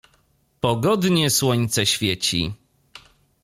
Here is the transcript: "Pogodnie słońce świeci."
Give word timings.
"Pogodnie 0.59 1.29
słońce 1.29 1.85
świeci." 1.85 2.53